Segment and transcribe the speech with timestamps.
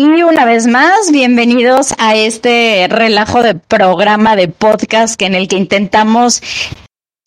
[0.00, 5.48] Y una vez más, bienvenidos a este relajo de programa de podcast que en el
[5.48, 6.40] que intentamos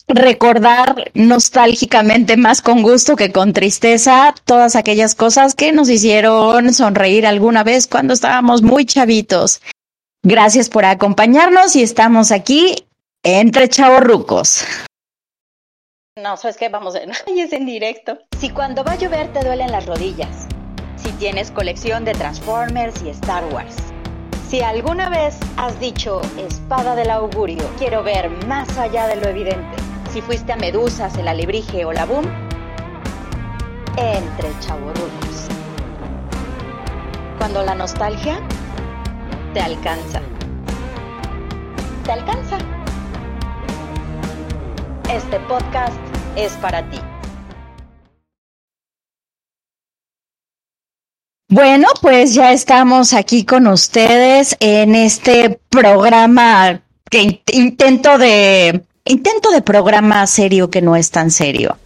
[0.08, 7.26] recordar nostálgicamente más con gusto que con tristeza todas aquellas cosas que nos hicieron sonreír
[7.26, 9.60] alguna vez cuando estábamos muy chavitos.
[10.22, 12.86] Gracias por acompañarnos y estamos aquí
[13.22, 14.64] entre chavorrucos.
[16.16, 16.70] No, ¿sabes qué?
[16.70, 16.94] Vamos.
[17.26, 18.18] Ay, es en directo.
[18.40, 20.48] Si cuando va a llover te duelen las rodillas.
[21.02, 23.74] Si tienes colección de Transformers y Star Wars.
[24.48, 29.76] Si alguna vez has dicho espada del augurio, quiero ver más allá de lo evidente.
[30.12, 32.24] Si fuiste a Medusas, el alebrije o la boom,
[33.96, 35.48] entre chavorrucos.
[37.38, 38.38] Cuando la nostalgia
[39.54, 40.20] te alcanza.
[42.04, 42.58] Te alcanza.
[45.10, 45.98] Este podcast
[46.36, 46.98] es para ti.
[51.52, 59.60] Bueno, pues ya estamos aquí con ustedes en este programa que intento de intento de
[59.60, 61.76] programa serio que no es tan serio.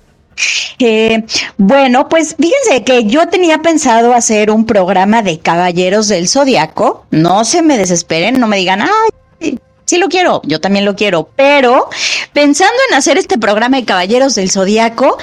[0.79, 1.25] Eh,
[1.57, 7.05] bueno, pues fíjense que yo tenía pensado hacer un programa de Caballeros del Zodiaco.
[7.11, 11.29] No se me desesperen, no me digan, ay, sí lo quiero, yo también lo quiero,
[11.35, 11.91] pero
[12.33, 15.19] pensando en hacer este programa de Caballeros del Zodiaco,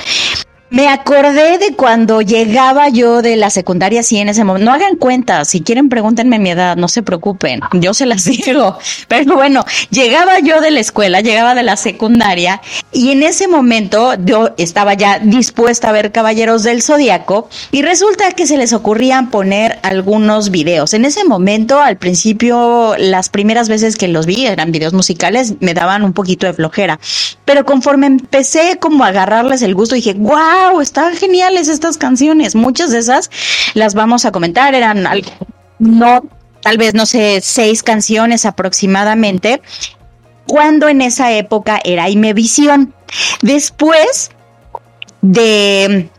[0.74, 4.66] me acordé de cuando llegaba yo de la secundaria, sí, en ese momento.
[4.66, 8.80] No hagan cuenta, si quieren pregúntenme mi edad, no se preocupen, yo se las digo.
[9.08, 12.60] Pero bueno, llegaba yo de la escuela, llegaba de la secundaria
[12.92, 18.32] y en ese momento yo estaba ya dispuesta a ver Caballeros del Zodíaco y resulta
[18.32, 20.96] que se les ocurrían poner algunos videos.
[20.96, 25.76] En ese momento, al principio, las primeras veces que los vi eran videos musicales, me
[25.76, 27.00] daban un poquito de flojera.
[27.46, 30.63] Pero conforme empecé como a agarrarles el gusto, dije, ¡guau!
[30.82, 32.56] Están geniales estas canciones.
[32.56, 33.30] Muchas de esas
[33.74, 35.08] las vamos a comentar, eran
[35.80, 36.24] no,
[36.62, 39.62] tal vez, no sé, seis canciones aproximadamente,
[40.48, 42.94] cuando en esa época era Imevisión.
[43.42, 44.32] Después
[45.22, 46.10] de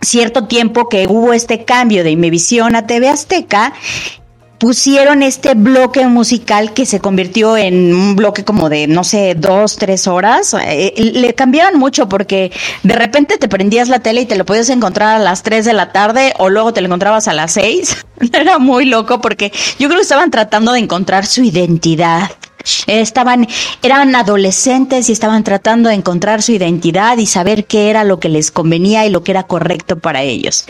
[0.00, 3.72] cierto tiempo que hubo este cambio de Imevisión a TV Azteca,
[4.62, 9.74] pusieron este bloque musical que se convirtió en un bloque como de, no sé, dos,
[9.74, 10.54] tres horas.
[10.54, 12.52] Eh, le cambiaban mucho porque
[12.84, 15.72] de repente te prendías la tele y te lo podías encontrar a las tres de
[15.72, 18.06] la tarde o luego te lo encontrabas a las seis.
[18.32, 19.50] Era muy loco porque
[19.80, 22.30] yo creo que estaban tratando de encontrar su identidad.
[22.86, 23.48] Estaban,
[23.82, 28.28] eran adolescentes y estaban tratando de encontrar su identidad y saber qué era lo que
[28.28, 30.66] les convenía y lo que era correcto para ellos.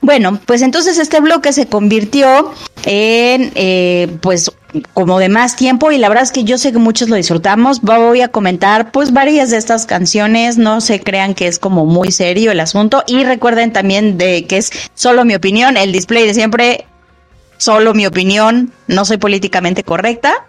[0.00, 2.52] Bueno, pues entonces este bloque se convirtió
[2.84, 4.52] en, eh, pues,
[4.92, 7.80] como de más tiempo y la verdad es que yo sé que muchos lo disfrutamos.
[7.80, 10.58] Voy a comentar, pues, varias de estas canciones.
[10.58, 14.58] No se crean que es como muy serio el asunto y recuerden también de que
[14.58, 15.76] es solo mi opinión.
[15.76, 16.86] El display de siempre
[17.56, 20.46] solo mi opinión, no soy políticamente correcta.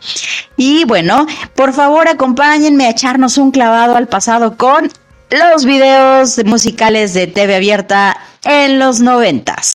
[0.57, 1.25] Y bueno,
[1.55, 4.91] por favor acompáñenme a echarnos un clavado al pasado con
[5.29, 9.73] los videos musicales de TV abierta en los noventas.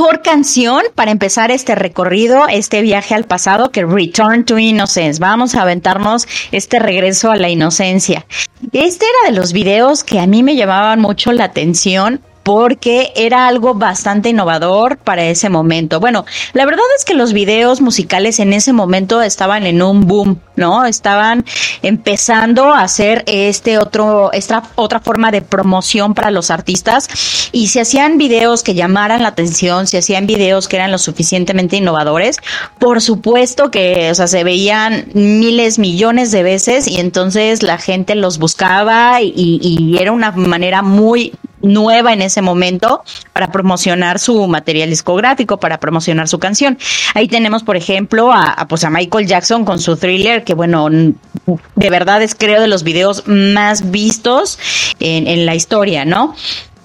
[0.00, 5.20] Mejor canción para empezar este recorrido, este viaje al pasado que Return to Innocence?
[5.20, 8.24] Vamos a aventarnos este regreso a la inocencia.
[8.72, 13.46] Este era de los videos que a mí me llamaban mucho la atención porque era
[13.46, 16.00] algo bastante innovador para ese momento.
[16.00, 20.40] Bueno, la verdad es que los videos musicales en ese momento estaban en un boom,
[20.56, 20.84] ¿no?
[20.84, 21.44] Estaban
[21.82, 27.08] empezando a hacer este otro, esta otra forma de promoción para los artistas
[27.52, 31.76] y se hacían videos que llamaran la atención, se hacían videos que eran lo suficientemente
[31.76, 32.38] innovadores,
[32.80, 38.16] por supuesto que, o sea, se veían miles, millones de veces y entonces la gente
[38.16, 43.02] los buscaba y, y era una manera muy nueva en ese momento
[43.32, 46.78] para promocionar su material discográfico, para promocionar su canción.
[47.14, 51.90] Ahí tenemos, por ejemplo, a, pues a Michael Jackson con su thriller, que bueno, de
[51.90, 54.58] verdad es creo de los videos más vistos
[54.98, 56.34] en, en la historia, ¿no?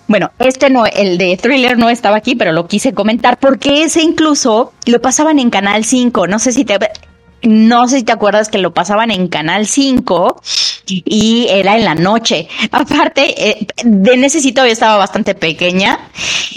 [0.07, 4.03] Bueno, este no, el de Thriller no estaba aquí, pero lo quise comentar porque ese
[4.03, 6.27] incluso lo pasaban en Canal 5.
[6.27, 6.77] No sé si te
[7.45, 10.41] no sé si te acuerdas que lo pasaban en Canal 5
[10.87, 12.47] y era en la noche.
[12.71, 15.99] Aparte, eh, de necesito yo estaba bastante pequeña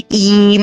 [0.08, 0.60] y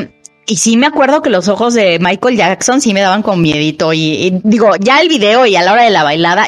[0.48, 3.94] y sí me acuerdo que los ojos de Michael Jackson sí me daban con miedito.
[3.94, 6.48] Y, digo, ya el video y a la hora de la bailada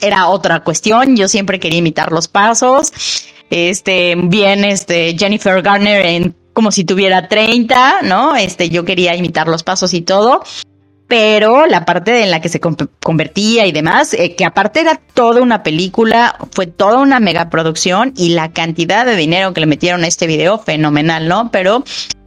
[0.00, 1.16] era otra cuestión.
[1.16, 2.92] Yo siempre quería imitar los pasos.
[3.50, 8.34] Este, bien, este, Jennifer Garner en como si tuviera 30, ¿no?
[8.34, 10.42] Este, yo quería imitar los pasos y todo
[11.12, 15.42] pero la parte en la que se convertía y demás, eh, que aparte era toda
[15.42, 20.06] una película, fue toda una megaproducción y la cantidad de dinero que le metieron a
[20.06, 21.50] este video, fenomenal, ¿no?
[21.50, 21.84] Pero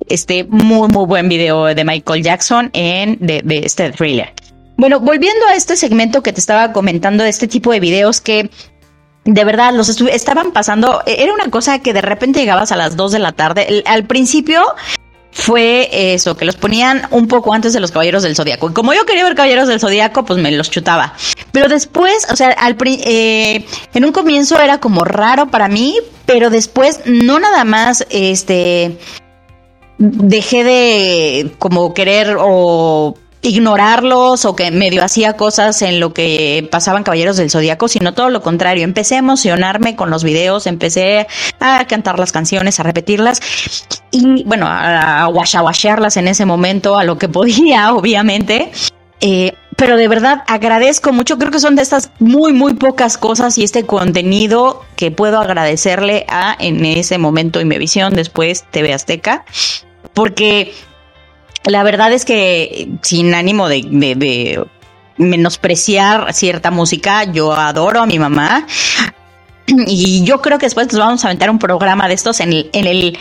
[0.07, 4.31] este muy, muy buen video de Michael Jackson en de, de este thriller.
[4.77, 8.51] Bueno, volviendo a este segmento que te estaba comentando, de este tipo de videos que
[9.23, 12.95] de verdad, los estaban pasando, e-, era una cosa que de repente llegabas a las
[12.95, 13.83] 2 de la tarde.
[13.87, 14.61] al principio
[15.35, 18.69] fue eso, que los ponían un poco antes de los Caballeros del Zodíaco.
[18.69, 21.13] Y como yo quería ver Caballeros del Zodíaco, pues me los chutaba.
[21.51, 26.49] Pero después, o sea, al, eh, en un comienzo era como raro para mí, pero
[26.49, 28.97] después no nada más, este,
[29.97, 33.15] dejé de como querer o
[33.45, 38.29] ignorarlos o que medio hacía cosas en lo que pasaban Caballeros del Zodíaco, sino todo
[38.29, 38.83] lo contrario.
[38.83, 41.27] Empecé a emocionarme con los videos, empecé
[41.59, 43.41] a cantar las canciones, a repetirlas
[44.11, 48.71] y, bueno, a washarlas en ese momento, a lo que podía, obviamente.
[49.21, 53.57] Eh, pero de verdad agradezco mucho, creo que son de estas muy, muy pocas cosas
[53.57, 58.93] y este contenido que puedo agradecerle a en ese momento y mi visión después TV
[58.93, 59.45] Azteca,
[60.13, 60.73] porque
[61.65, 64.65] la verdad es que sin ánimo de,
[65.17, 68.65] menospreciar cierta música, yo adoro a mi mamá.
[69.67, 72.69] Y yo creo que después nos vamos a aventar un programa de estos en el,
[72.72, 73.17] en el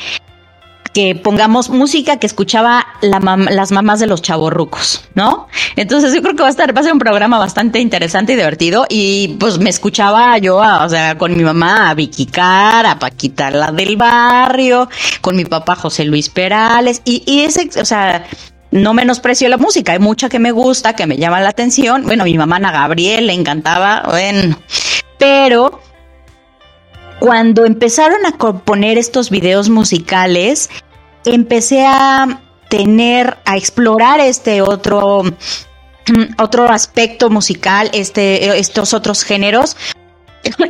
[0.95, 5.49] que pongamos música que escuchaba las mamás de los chavorrucos, ¿no?
[5.75, 9.59] Entonces yo creo que va a ser un programa bastante interesante y divertido y pues
[9.59, 13.97] me escuchaba yo, o sea, con mi mamá a Vicky Cara, a Paquita la del
[13.97, 14.89] barrio,
[15.21, 18.25] con mi papá José Luis Perales y, y ese, o sea,
[18.71, 22.05] no menosprecio la música, hay mucha que me gusta, que me llama la atención.
[22.05, 24.57] Bueno, mi mamá Ana Gabriel le encantaba, bueno,
[25.19, 25.81] pero
[27.21, 30.69] cuando empezaron a componer estos videos musicales,
[31.25, 35.23] empecé a tener, a explorar este otro,
[36.38, 39.76] otro aspecto musical, este, estos otros géneros.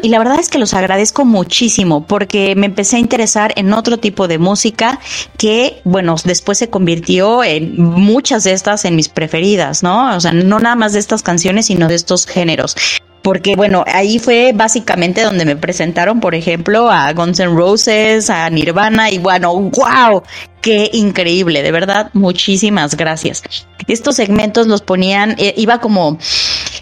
[0.03, 3.99] Y la verdad es que los agradezco muchísimo porque me empecé a interesar en otro
[3.99, 5.01] tipo de música
[5.37, 10.15] que, bueno, después se convirtió en muchas de estas en mis preferidas, ¿no?
[10.15, 12.77] O sea, no nada más de estas canciones, sino de estos géneros
[13.25, 18.51] porque bueno, ahí fue básicamente donde me presentaron, por ejemplo, a Guns N' Roses, a
[18.51, 20.23] Nirvana y bueno, wow,
[20.61, 23.43] qué increíble, de verdad, muchísimas gracias.
[23.89, 26.19] Estos segmentos los ponían, eh, iba como,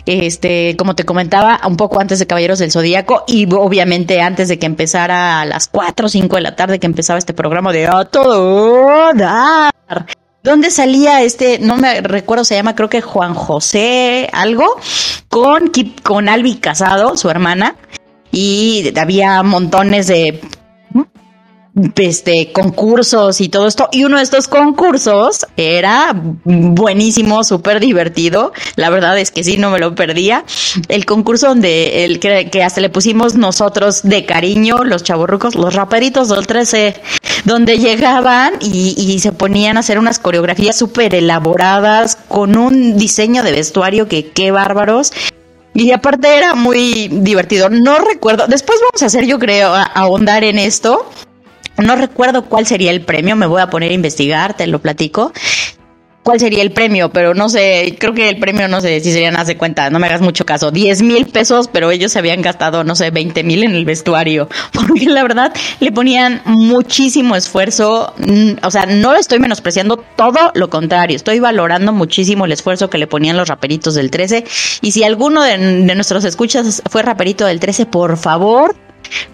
[0.05, 4.59] este, como te comentaba, un poco antes de Caballeros del Zodíaco y obviamente antes de
[4.59, 7.87] que empezara a las 4 o 5 de la tarde que empezaba este programa de
[7.87, 9.73] A Todo Dar.
[10.43, 11.61] ¿Dónde salía este?
[11.61, 14.77] No me recuerdo, se llama creo que Juan José algo,
[15.29, 15.71] con,
[16.03, 17.77] con Albi Casado, su hermana,
[18.33, 20.41] y había montones de
[21.97, 23.89] este, concursos y todo esto.
[23.93, 28.53] Y uno de estos concursos era buenísimo, súper divertido.
[28.77, 30.45] La verdad es que sí, no me lo perdía.
[30.89, 35.75] El concurso donde el que, que hasta le pusimos nosotros de cariño, los chaburrucos, los
[35.75, 37.01] raperitos del 13,
[37.45, 43.53] donde llegaban y, se ponían a hacer unas coreografías súper elaboradas con un diseño de
[43.53, 45.13] vestuario que qué bárbaros.
[45.75, 47.71] Y aparte era muy divertido.
[47.71, 48.47] No recuerdo.
[48.47, 51.09] Después vamos a hacer, yo creo, a ahondar en esto.
[51.79, 55.33] No recuerdo cuál sería el premio, me voy a poner a investigar, te lo platico.
[56.23, 57.11] ¿Cuál sería el premio?
[57.11, 60.07] Pero no sé, creo que el premio no sé si serían, hace cuenta, no me
[60.07, 63.65] hagas mucho caso, 10 mil pesos, pero ellos se habían gastado, no sé, 20 mil
[63.65, 69.19] en el vestuario, porque la verdad le ponían muchísimo esfuerzo, mm, o sea, no lo
[69.19, 73.97] estoy menospreciando, todo lo contrario, estoy valorando muchísimo el esfuerzo que le ponían los raperitos
[73.97, 74.45] del 13,
[74.81, 78.77] y si alguno de, de nuestros escuchas fue raperito del 13, por favor,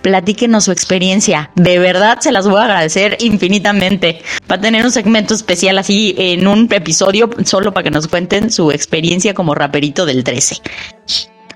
[0.03, 1.51] platíquenos su experiencia.
[1.55, 4.23] De verdad se las voy a agradecer infinitamente.
[4.51, 8.51] Va a tener un segmento especial así en un episodio solo para que nos cuenten
[8.51, 10.57] su experiencia como raperito del 13.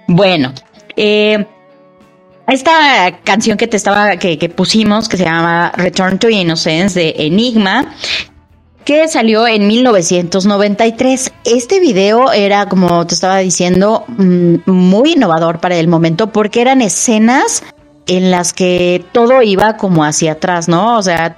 [0.09, 0.53] Bueno,
[0.97, 1.47] eh,
[2.47, 7.15] esta canción que te estaba, que, que, pusimos, que se llama Return to Innocence de
[7.19, 7.95] Enigma,
[8.85, 11.33] que salió en 1993.
[11.45, 16.83] Este video era, como te estaba diciendo, mm, muy innovador para el momento porque eran
[16.83, 17.63] escenas
[18.07, 20.99] en las que todo iba como hacia atrás, ¿no?
[20.99, 21.37] O sea,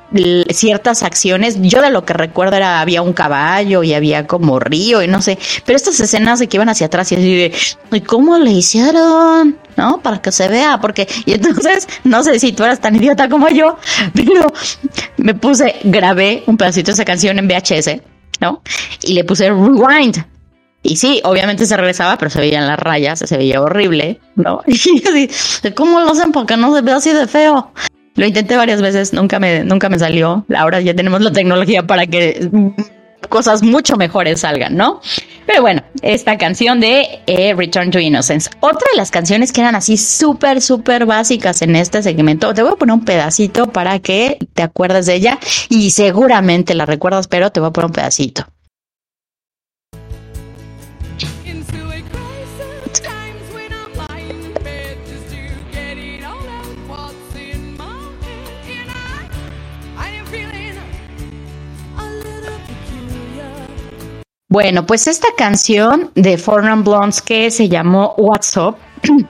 [0.50, 5.02] ciertas acciones, yo de lo que recuerdo era había un caballo y había como río
[5.02, 7.52] y no sé, pero estas escenas de que iban hacia atrás y así de,
[7.92, 9.58] ¿y cómo le hicieron?
[9.76, 10.00] ¿No?
[10.00, 13.48] Para que se vea, porque, y entonces, no sé si tú eras tan idiota como
[13.48, 13.76] yo,
[14.14, 14.52] pero
[15.16, 18.00] me puse, grabé un pedacito de esa canción en VHS,
[18.40, 18.62] ¿no?
[19.02, 20.24] Y le puse rewind
[20.84, 24.62] y sí, obviamente se regresaba, pero se veían las rayas, se veía horrible, ¿no?
[24.66, 25.30] Y así,
[25.74, 27.72] ¿cómo lo hacen para que no se vea así de feo?
[28.16, 30.44] Lo intenté varias veces, nunca me, nunca me salió.
[30.54, 32.48] Ahora ya tenemos la tecnología para que
[33.30, 35.00] cosas mucho mejores salgan, ¿no?
[35.46, 38.50] Pero bueno, esta canción de eh, Return to Innocence.
[38.60, 42.52] Otra de las canciones que eran así súper, súper básicas en este segmento.
[42.52, 45.38] Te voy a poner un pedacito para que te acuerdes de ella
[45.70, 48.46] y seguramente la recuerdas, pero te voy a poner un pedacito.
[64.54, 68.76] Bueno, pues esta canción de Four Blondes que se llamó What's Up,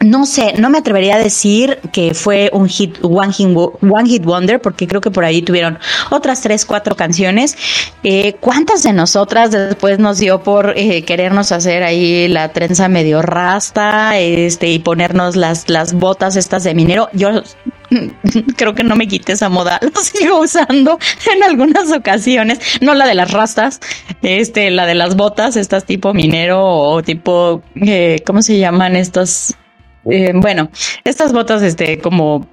[0.00, 4.86] no sé, no me atrevería a decir que fue un hit, one hit, wonder, porque
[4.86, 5.78] creo que por ahí tuvieron
[6.10, 7.56] otras tres, cuatro canciones.
[8.04, 13.22] Eh, ¿Cuántas de nosotras después nos dio por eh, querernos hacer ahí la trenza medio
[13.22, 17.08] rasta, este, y ponernos las, las botas estas de minero?
[17.12, 17.42] Yo
[18.56, 20.98] creo que no me quité esa moda, lo sigo usando
[21.34, 23.80] en algunas ocasiones, no la de las rastas,
[24.22, 29.56] este, la de las botas, estas tipo minero o tipo, eh, ¿cómo se llaman estas?
[30.04, 30.70] Eh, bueno,
[31.04, 32.46] estas botas, este, como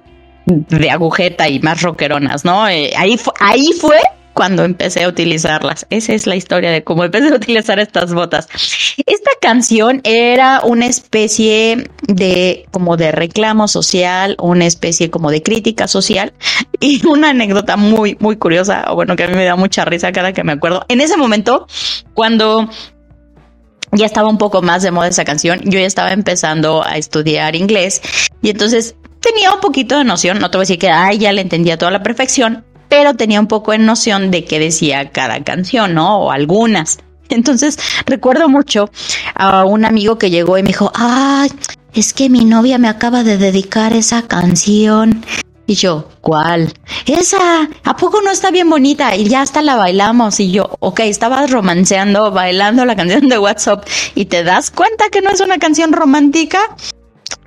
[0.46, 2.68] de agujeta y más rockeronas, ¿no?
[2.68, 3.98] Eh, ahí, ahí fue
[4.36, 5.86] cuando empecé a utilizarlas.
[5.88, 8.48] Esa es la historia de cómo empecé a utilizar estas botas.
[9.06, 15.88] Esta canción era una especie de como de reclamo social, una especie como de crítica
[15.88, 16.34] social
[16.80, 20.12] y una anécdota muy, muy curiosa, o bueno, que a mí me da mucha risa
[20.12, 20.84] cada que me acuerdo.
[20.88, 21.66] En ese momento,
[22.12, 22.68] cuando
[23.92, 27.56] ya estaba un poco más de moda esa canción, yo ya estaba empezando a estudiar
[27.56, 28.00] inglés
[28.42, 31.32] y entonces tenía un poquito de noción, no te voy a decir que ay, ya
[31.32, 35.42] le entendía toda la perfección, pero tenía un poco de noción de qué decía cada
[35.42, 36.18] canción, ¿no?
[36.18, 36.98] O algunas.
[37.28, 38.90] Entonces recuerdo mucho
[39.34, 41.50] a un amigo que llegó y me dijo, ay,
[41.94, 45.24] es que mi novia me acaba de dedicar esa canción.
[45.68, 46.72] Y yo, ¿cuál?
[47.06, 49.16] Esa, ¿a poco no está bien bonita?
[49.16, 50.38] Y ya hasta la bailamos.
[50.38, 55.22] Y yo, ok, estabas romanceando, bailando la canción de WhatsApp y te das cuenta que
[55.22, 56.60] no es una canción romántica.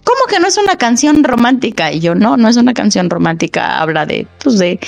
[0.04, 1.94] ¿Cómo que no es una canción romántica?
[1.94, 4.80] Y yo, no, no es una canción romántica, habla de, pues, de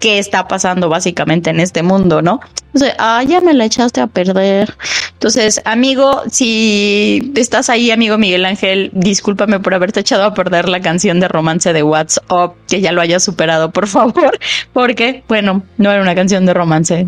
[0.00, 2.40] qué está pasando básicamente en este mundo, ¿no?
[2.74, 4.74] O sea, ah, ya me la echaste a perder.
[5.12, 10.80] Entonces, amigo, si estás ahí, amigo Miguel Ángel, discúlpame por haberte echado a perder la
[10.80, 14.38] canción de romance de WhatsApp, que ya lo hayas superado, por favor,
[14.72, 17.06] porque, bueno, no era una canción de romance.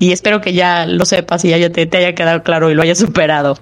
[0.00, 2.82] Y espero que ya lo sepas y ya te, te haya quedado claro y lo
[2.82, 3.56] hayas superado.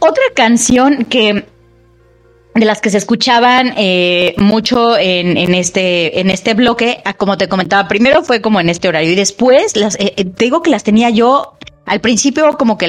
[0.00, 1.46] Otra canción que
[2.54, 7.48] de las que se escuchaban eh, mucho en, en, este en este bloque, como te
[7.48, 10.84] comentaba, primero fue como en este horario y después las eh, eh, digo que las
[10.84, 12.86] tenía yo al principio como que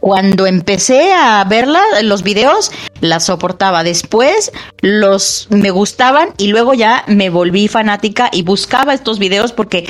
[0.00, 2.72] cuando empecé a verlas, los videos,
[3.02, 3.84] las soportaba.
[3.84, 4.50] Después
[4.80, 9.86] los me gustaban y luego ya me volví fanática y buscaba estos videos porque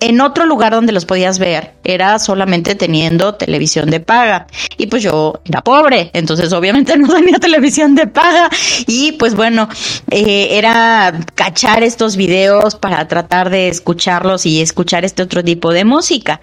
[0.00, 4.46] en otro lugar donde los podías ver era solamente teniendo televisión de paga.
[4.76, 8.48] Y pues yo era pobre, entonces obviamente no tenía televisión de paga.
[8.86, 9.68] Y pues bueno,
[10.10, 15.84] eh, era cachar estos videos para tratar de escucharlos y escuchar este otro tipo de
[15.84, 16.40] música.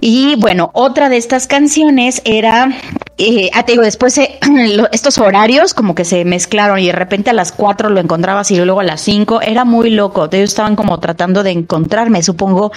[0.00, 2.68] Y bueno, otra de estas canciones era,
[3.16, 4.38] eh, ah, te digo, después eh,
[4.92, 8.56] estos horarios como que se mezclaron y de repente a las 4 lo encontrabas y
[8.56, 10.28] luego a las 5, era muy loco.
[10.30, 12.70] Ellos estaban como tratando de encontrarme, supongo,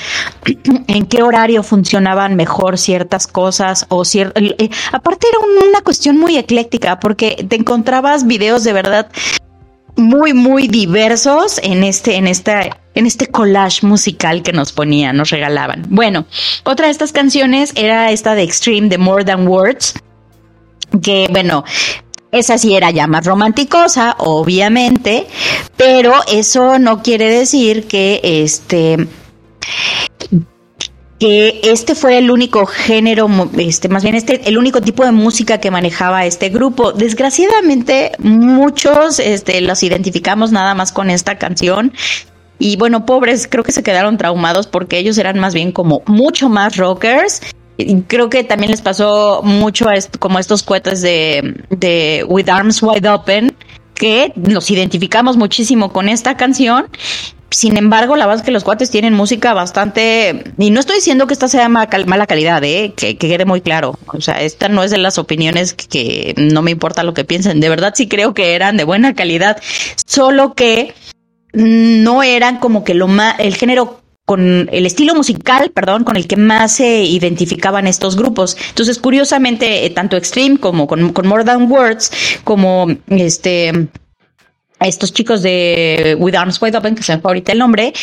[0.87, 4.41] en qué horario funcionaban mejor ciertas cosas o cierto.
[4.41, 9.07] Eh, aparte era una cuestión muy ecléctica porque te encontrabas videos de verdad
[9.95, 15.29] muy, muy diversos en este, en esta, en este collage musical que nos ponían, nos
[15.29, 15.85] regalaban.
[15.89, 16.25] Bueno,
[16.63, 19.95] otra de estas canciones era esta de Extreme, de More Than Words,
[21.01, 21.63] que bueno,
[22.31, 25.27] esa sí era ya más romanticosa, obviamente,
[25.77, 29.07] pero eso no quiere decir que este
[31.21, 35.59] que este fue el único género, este, más bien este, el único tipo de música
[35.59, 36.93] que manejaba este grupo.
[36.93, 41.93] Desgraciadamente, muchos este, los identificamos nada más con esta canción.
[42.57, 46.49] Y bueno, pobres, creo que se quedaron traumados porque ellos eran más bien como mucho
[46.49, 47.41] más rockers.
[48.07, 53.07] Creo que también les pasó mucho a como estos cohetes de, de With Arms Wide
[53.07, 53.55] Open,
[53.93, 56.87] que nos identificamos muchísimo con esta canción
[57.51, 60.45] sin embargo, la verdad es que los cuates tienen música bastante.
[60.57, 62.93] Y no estoy diciendo que esta sea mala calidad, ¿eh?
[62.95, 63.99] que, quede muy claro.
[64.07, 67.59] O sea, esta no es de las opiniones que, no me importa lo que piensen.
[67.59, 69.61] De verdad, sí creo que eran de buena calidad.
[70.07, 70.93] Solo que
[71.51, 73.35] no eran como que lo más.
[73.39, 78.55] El género con el estilo musical, perdón, con el que más se identificaban estos grupos.
[78.69, 82.11] Entonces, curiosamente, eh, tanto Extreme como con, con More Than Words,
[82.45, 83.89] como este
[84.87, 87.93] estos chicos de With Arms Wide Open, que se me fue ahorita el nombre,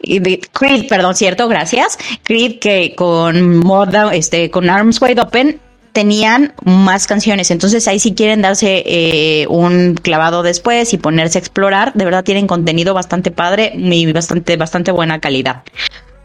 [0.00, 1.98] y de Creed, perdón, cierto, gracias.
[2.22, 5.60] Creed que con Moda, este, con Arms Wide Open
[5.92, 11.40] tenían más canciones, entonces ahí si quieren darse eh, un clavado después y ponerse a
[11.40, 15.62] explorar, de verdad tienen contenido bastante padre y bastante, bastante buena calidad.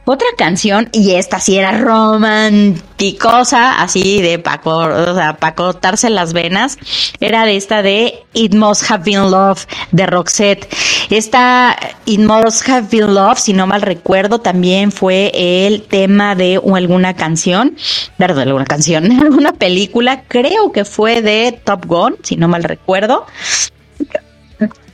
[0.05, 6.77] Otra canción, y esta sí era romanticosa, así de para o sea, cortarse las venas,
[7.21, 10.67] era de esta de It Must Have Been Love de Roxette.
[11.09, 16.59] Esta It Must Have Been Love, si no mal recuerdo, también fue el tema de
[16.73, 17.77] alguna canción,
[18.17, 23.25] perdón, alguna canción, alguna película, creo que fue de Top Gun, si no mal recuerdo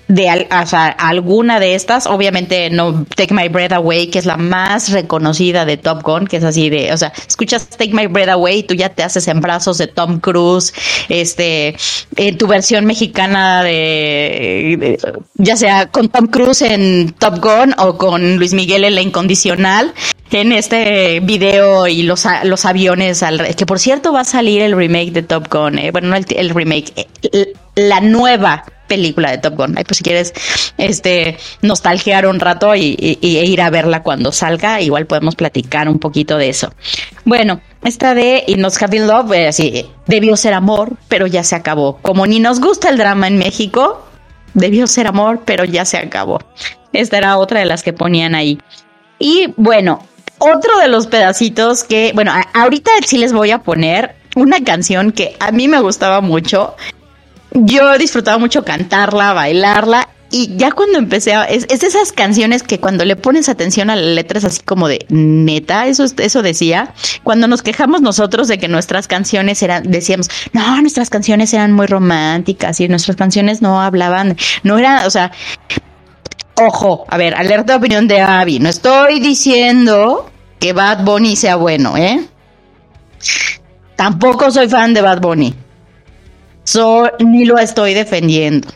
[0.10, 4.38] de o sea, alguna de estas, obviamente no Take My Breath Away, que es la
[4.38, 8.30] más reconocida de Top Gun, que es así de, o sea, escuchas Take My Breath
[8.30, 10.74] Away y tú ya te haces en brazos de Tom Cruise,
[11.10, 11.76] este,
[12.15, 14.98] en tu versión mexicana de,
[15.36, 19.93] ya sea con Tom Cruise en Top Gun o con Luis Miguel en La Incondicional,
[20.32, 24.76] en este video y los, los aviones, al, que por cierto va a salir el
[24.76, 29.56] remake de Top Gun, eh, bueno, no el, remake, eh, la nueva película de Top
[29.56, 29.76] Gun.
[29.76, 30.34] Pues si quieres
[30.78, 36.00] este nostalgiar un rato y, e ir a verla cuando salga, igual podemos platicar un
[36.00, 36.74] poquito de eso.
[37.24, 41.98] Bueno, esta de Y Nos Have Love, eh, debió ser amor, pero ya se acabó.
[42.02, 44.06] Como ni nos gusta el drama en México,
[44.54, 46.39] debió ser amor, pero ya se acabó.
[46.92, 48.60] Esta era otra de las que ponían ahí.
[49.20, 50.04] Y bueno,
[50.39, 55.36] otro de los pedacitos que, bueno, ahorita sí les voy a poner una canción que
[55.39, 56.75] a mí me gustaba mucho.
[57.52, 60.10] Yo disfrutaba mucho cantarla, bailarla.
[60.32, 61.45] Y ya cuando empecé a...
[61.45, 65.06] Es, es esas canciones que cuando le pones atención a las letras así como de
[65.10, 66.93] neta, eso, eso decía.
[67.23, 71.88] Cuando nos quejamos nosotros de que nuestras canciones eran, decíamos, no, nuestras canciones eran muy
[71.88, 75.32] románticas y nuestras canciones no hablaban, no eran, o sea,
[76.62, 78.60] Ojo, a ver, alerta opinión de Abby.
[78.60, 82.19] No estoy diciendo que Bad Bunny sea bueno, ¿eh?
[83.95, 85.54] Tampoco soy fan de Bad Bunny.
[87.19, 88.67] ni lo estoy defendiendo.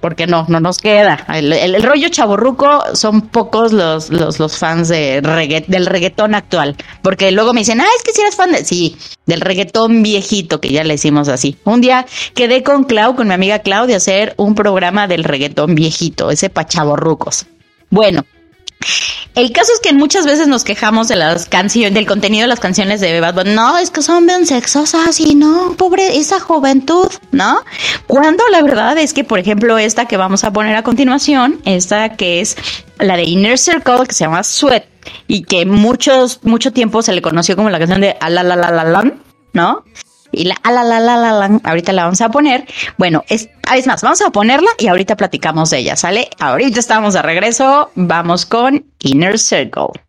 [0.00, 1.26] Porque no, no nos queda.
[1.34, 5.20] El, rollo chaborruco son pocos los, los, fans de
[5.66, 6.76] del reggaetón actual.
[7.02, 8.64] Porque luego me dicen, ah, es que si eres fan de.
[8.64, 11.56] Sí, del reggaetón viejito, que ya le hicimos así.
[11.64, 15.74] Un día quedé con Clau, con mi amiga Clau, de hacer un programa del reggaetón
[15.74, 17.46] viejito, ese pa' chaborrucos.
[17.90, 18.24] Bueno,
[19.34, 22.60] el caso es que muchas veces nos quejamos de las canciones, del contenido de las
[22.60, 23.44] canciones de Bad.
[23.46, 27.60] No, es que son bien sexosas y no, pobre esa juventud, ¿no?
[28.06, 32.16] Cuando la verdad es que, por ejemplo, esta que vamos a poner a continuación, esta
[32.16, 32.56] que es
[32.98, 34.84] la de Inner Circle, que se llama Sweat,
[35.26, 39.84] y que muchos, mucho tiempo se le conoció como la canción de Alalalalan, ¿no?
[40.32, 42.66] Y la, la, la, la, la, ahorita la vamos a poner.
[42.96, 46.28] Bueno, es, es más, vamos a ponerla y ahorita platicamos de ella, ¿sale?
[46.38, 50.07] Ahorita estamos de regreso, vamos con Inner Circle.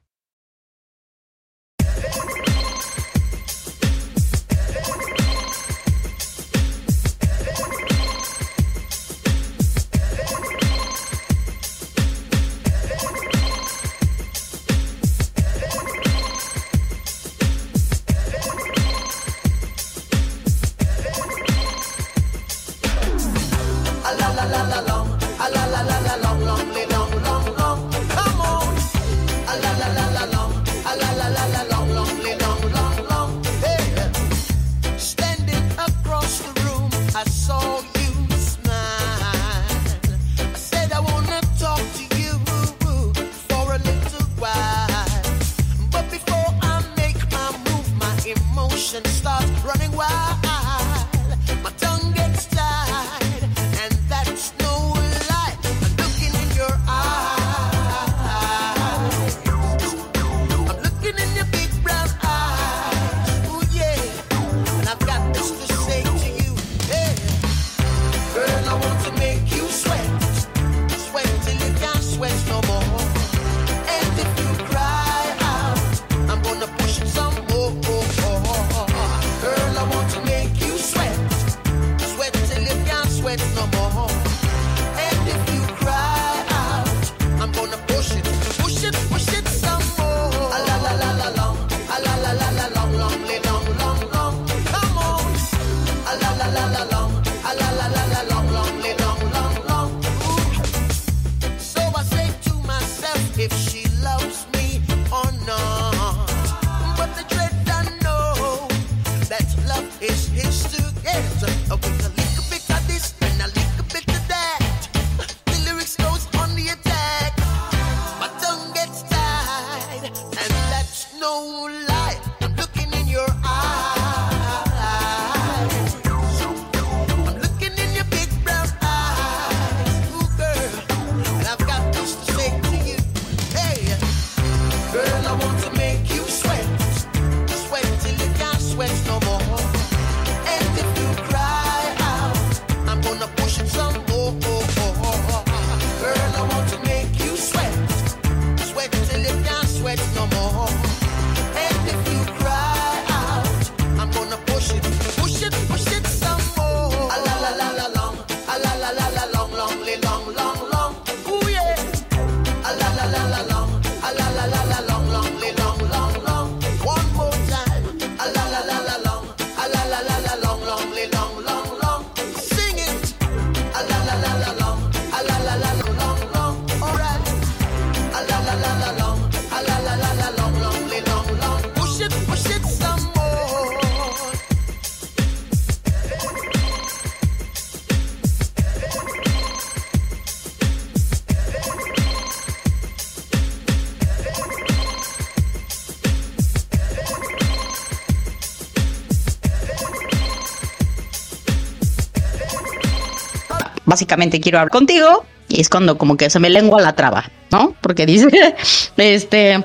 [203.99, 207.75] Básicamente quiero hablar contigo y es cuando como que se me lengua la traba, ¿no?
[207.81, 208.29] Porque dice,
[208.97, 209.61] este,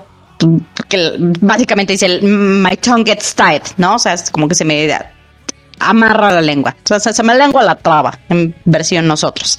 [0.88, 3.94] que básicamente dice, my tongue gets tied, ¿no?
[3.94, 4.90] O sea, es como que se me
[5.78, 9.56] amarra la lengua, o sea, se me lengua la traba en versión nosotros.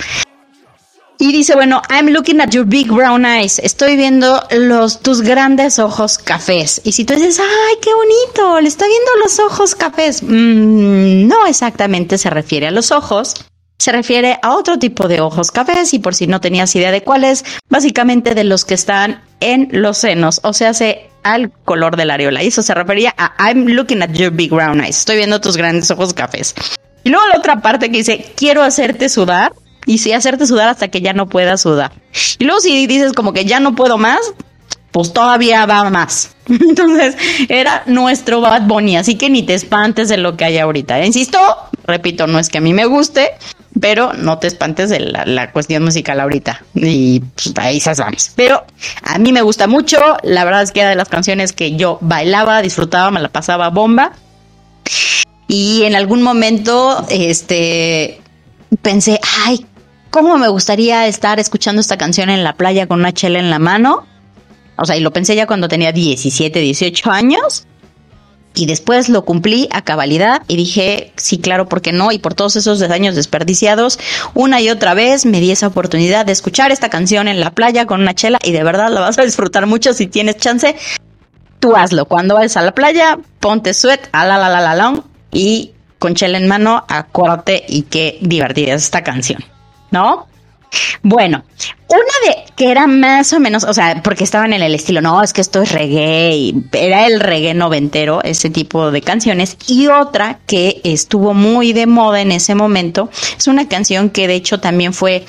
[1.18, 3.60] Y dice, bueno, I'm looking at your big brown eyes.
[3.60, 6.82] Estoy viendo los tus grandes ojos cafés.
[6.84, 10.22] Y si tú dices, ay, qué bonito, le está viendo los ojos cafés.
[10.22, 13.36] Mm, no exactamente se refiere a los ojos,
[13.78, 17.04] se refiere a otro tipo de ojos cafés y por si no tenías idea de
[17.04, 22.06] cuáles, básicamente de los que están en los senos, o sea, se al color de
[22.06, 22.44] la areola.
[22.44, 25.00] Y eso se refería a I'm looking at your big brown eyes.
[25.00, 26.54] Estoy viendo tus grandes ojos cafés.
[27.04, 29.52] Y luego la otra parte que dice, quiero hacerte sudar
[29.86, 31.92] y sí hacerte sudar hasta que ya no puedas sudar.
[32.38, 34.20] Y luego si dices como que ya no puedo más,
[34.92, 36.36] pues todavía va más.
[36.48, 37.18] Entonces
[37.50, 41.04] era nuestro Bad Bunny, así que ni te espantes de lo que hay ahorita.
[41.04, 41.40] Insisto,
[41.86, 43.32] repito, no es que a mí me guste,
[43.80, 46.64] pero no te espantes de la, cuestión musical ahorita.
[46.74, 48.32] Y pues, ahí se vamos.
[48.36, 48.64] Pero
[49.04, 51.98] a mí me gusta mucho, la verdad es que era de las canciones que yo
[52.02, 54.14] bailaba, disfrutaba, me la pasaba bomba.
[55.48, 58.22] Y en algún momento, este,
[58.82, 59.66] pensé, ay,
[60.10, 63.60] ¿cómo me gustaría estar escuchando esta canción en la playa con una chela en la
[63.60, 64.06] mano?
[64.78, 67.68] O sea, y lo pensé ya cuando tenía 17, 18 años.
[68.56, 72.12] Y después lo cumplí a cabalidad y dije, sí, claro, ¿por qué no?
[72.12, 74.00] Y por todos esos años desperdiciados,
[74.34, 77.86] una y otra vez me di esa oportunidad de escuchar esta canción en la playa
[77.86, 80.76] con una chela y de verdad la vas a disfrutar mucho si tienes chance.
[81.60, 82.06] Tú hazlo.
[82.06, 86.16] Cuando vayas a la playa, ponte sweat, a la la la la la y con
[86.16, 89.44] chela en mano, acuérdate y qué divertida es esta canción.
[89.96, 90.28] ¿no?
[91.04, 91.44] Bueno,
[91.90, 92.00] una
[92.34, 95.34] de que era más o menos, o sea, porque estaban en el estilo, no, es
[95.34, 100.40] que esto es reggae, y era el reggae noventero, ese tipo de canciones, y otra
[100.48, 104.94] que estuvo muy de moda en ese momento, es una canción que de hecho también
[104.94, 105.26] fue,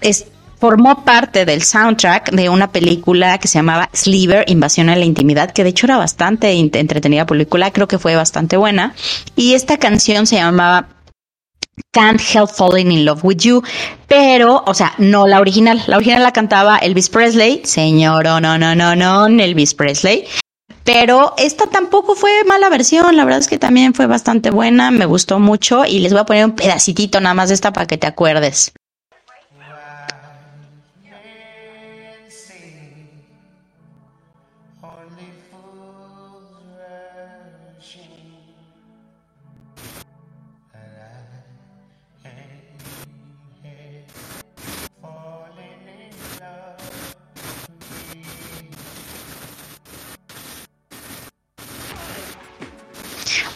[0.00, 0.26] es,
[0.58, 5.50] formó parte del soundtrack de una película que se llamaba Sliver, Invasión a la Intimidad,
[5.50, 8.94] que de hecho era bastante entretenida película, creo que fue bastante buena,
[9.36, 10.88] y esta canción se llamaba
[11.92, 13.62] Can't Help Falling in Love with You,
[14.08, 15.82] pero, o sea, no la original.
[15.86, 20.24] La original la cantaba Elvis Presley, señor, no, no, no, no, Elvis Presley.
[20.84, 25.06] Pero esta tampoco fue mala versión, la verdad es que también fue bastante buena, me
[25.06, 27.96] gustó mucho y les voy a poner un pedacitito nada más de esta para que
[27.96, 28.72] te acuerdes.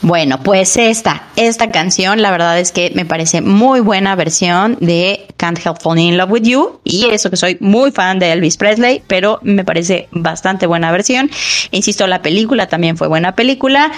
[0.08, 5.26] Bueno, pues esta, esta canción, la verdad es que me parece muy buena versión de
[5.36, 6.80] Can't Help Falling in Love with You.
[6.82, 11.30] Y eso que soy muy fan de Elvis Presley, pero me parece bastante buena versión.
[11.72, 13.92] Insisto, la película también fue buena película.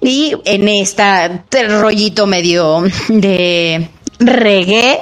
[0.00, 5.00] Y en esta rollito medio de reggae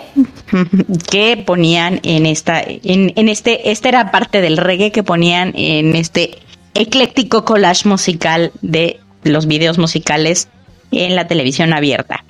[1.09, 5.94] que ponían en esta, en, en este, esta era parte del reggae que ponían en
[5.94, 6.37] este
[6.75, 10.48] ecléctico collage musical de los videos musicales
[10.90, 12.24] en la televisión abierta.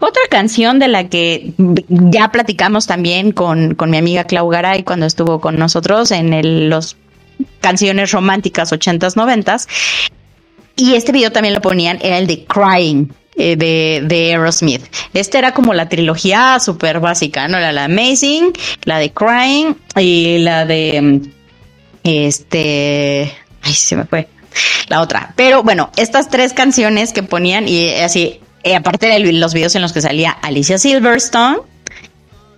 [0.00, 1.52] Otra canción de la que
[1.88, 6.96] ya platicamos también con, mi amiga Clau Garay cuando estuvo con nosotros en el, los
[7.60, 9.68] canciones románticas 80s, 90s.
[10.76, 13.08] Y este video también lo ponían, era el de Crying.
[13.34, 14.82] Eh, de, de Aerosmith.
[15.14, 17.58] Esta era como la trilogía súper básica, ¿no?
[17.58, 18.52] La, la Amazing,
[18.84, 21.22] la de Crying y la de
[22.04, 23.32] este.
[23.62, 24.28] Ay, se me fue
[24.88, 25.32] la otra.
[25.36, 29.82] Pero bueno, estas tres canciones que ponían y así, eh, aparte de los videos en
[29.82, 31.58] los que salía Alicia Silverstone.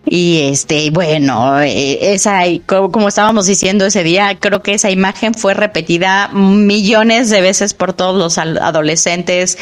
[0.07, 5.55] Y este, bueno, eh, esa, como, estábamos diciendo ese día, creo que esa imagen fue
[5.55, 9.57] repetida millones de veces por todos los adolescentes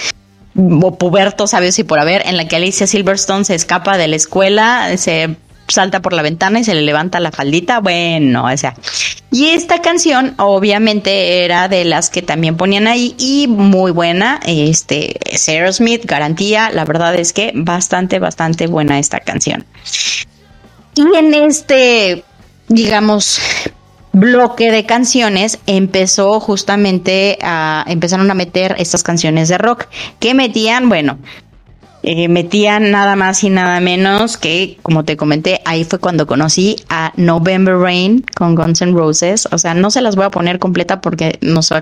[0.56, 4.16] o pubertos, sabes y por haber, en la que Alicia Silverstone se escapa de la
[4.16, 5.36] escuela, se
[5.72, 7.80] salta por la ventana y se le levanta la faldita.
[7.80, 8.74] Bueno, o sea.
[9.30, 14.40] Y esta canción, obviamente, era de las que también ponían ahí y muy buena.
[14.46, 16.70] Este, Sarah Smith, garantía.
[16.70, 19.64] La verdad es que bastante, bastante buena esta canción.
[20.94, 22.24] Y en este,
[22.68, 23.40] digamos,
[24.12, 29.86] bloque de canciones empezó justamente a empezaron a meter estas canciones de rock
[30.20, 31.18] que metían, bueno,
[32.02, 36.76] eh, metían nada más y nada menos que, como te comenté, ahí fue cuando conocí
[36.88, 39.46] a November Rain con Guns N' Roses.
[39.52, 41.72] O sea, no se las voy a poner completa porque nos,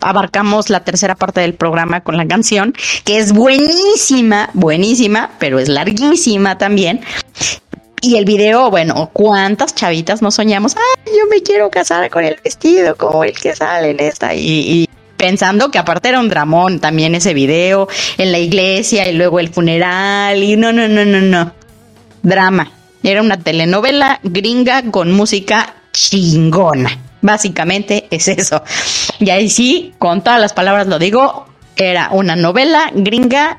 [0.00, 5.68] abarcamos la tercera parte del programa con la canción, que es buenísima, buenísima, pero es
[5.68, 7.00] larguísima también.
[8.02, 10.76] y el video, bueno, ¿cuántas chavitas no soñamos?
[10.76, 14.34] Ay, yo me quiero casar con el vestido como el que sale en esta.
[14.34, 19.40] Y, pensando que aparte era un dramón también ese video en la iglesia y luego
[19.40, 21.52] el funeral y no, no, no, no, no.
[22.22, 22.72] Drama.
[23.02, 26.98] Era una telenovela gringa con música chingona.
[27.20, 28.62] Básicamente es eso.
[29.18, 33.58] Y ahí sí, con todas las palabras lo digo, era una novela gringa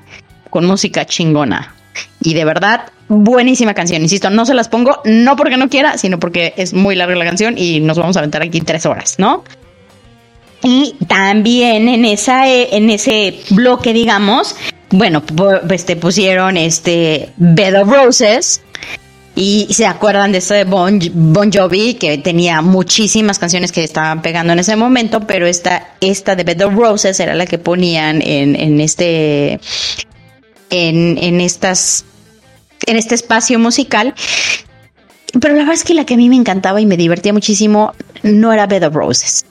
[0.49, 1.75] con música chingona.
[2.21, 4.01] Y de verdad, buenísima canción.
[4.01, 7.25] Insisto, no se las pongo, no porque no quiera, sino porque es muy larga la
[7.25, 9.43] canción y nos vamos a aventar aquí tres horas, ¿no?
[10.63, 14.55] Y también en esa, en ese bloque, digamos,
[14.91, 15.23] bueno,
[15.69, 18.61] este pusieron este Bed of Roses.
[19.35, 24.21] Y se acuerdan de esto de bon, bon, Jovi, que tenía muchísimas canciones que estaban
[24.21, 28.21] pegando en ese momento, pero esta, esta de Bed of Roses era la que ponían
[28.21, 29.61] en, en este,
[30.69, 32.03] en, en estas
[32.85, 34.13] en este espacio musical.
[35.39, 37.93] Pero la verdad es que la que a mí me encantaba y me divertía muchísimo
[38.23, 39.45] no era Bed of Roses.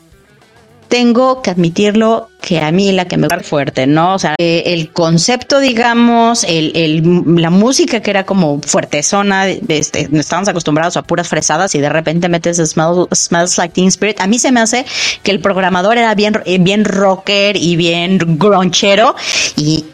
[0.89, 4.15] Tengo que admitirlo que a mí la que me fuerte, ¿no?
[4.15, 7.03] O sea, eh, el concepto, digamos, el,
[7.37, 12.29] la música que era como fuertezona, este, estábamos acostumbrados a puras fresadas y de repente
[12.29, 14.21] metes Smells, Like Teen Spirit.
[14.21, 14.87] A mí se me hace
[15.23, 19.15] que el programador era bien, eh, bien rocker y bien gronchero
[19.57, 19.85] y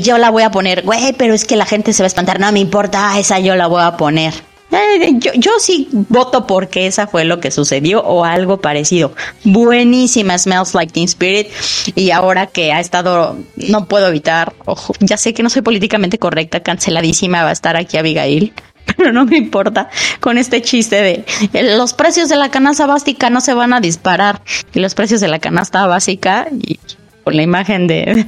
[0.00, 2.38] yo la voy a poner, güey, pero es que la gente se va a espantar,
[2.38, 4.51] no me importa, esa yo la voy a poner.
[4.72, 9.14] Eh, yo, sí voto porque esa fue lo que sucedió o algo parecido.
[9.44, 11.48] Buenísima Smells Like Teen Spirit.
[11.94, 16.18] Y ahora que ha estado, no puedo evitar, ojo, ya sé que no soy políticamente
[16.18, 18.52] correcta, canceladísima va a estar aquí Abigail.
[18.96, 23.30] Pero no me importa con este chiste de eh, los precios de la canasta básica
[23.30, 24.40] no se van a disparar.
[24.74, 26.80] Y los precios de la canasta básica y
[27.24, 28.26] con la imagen de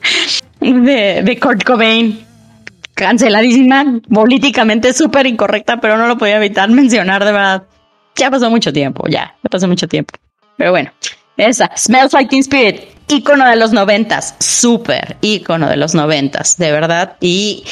[0.60, 2.31] de, de Kurt Cobain.
[2.94, 7.62] Canceladísima, políticamente súper incorrecta, pero no lo podía evitar mencionar, de verdad.
[8.16, 10.14] Ya pasó mucho tiempo, ya, ya pasó mucho tiempo.
[10.56, 10.92] Pero bueno,
[11.36, 16.70] esa, Smells Like Teen Spirit, ícono de los noventas, súper ícono de los noventas, de
[16.72, 17.16] verdad.
[17.20, 17.64] Y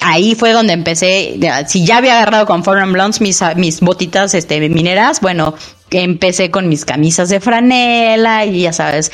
[0.00, 4.60] ahí fue donde empecé, si ya había agarrado con Foreign Blondes mis, mis botitas este,
[4.68, 5.54] mineras, bueno,
[5.92, 9.10] empecé con mis camisas de franela y ya sabes,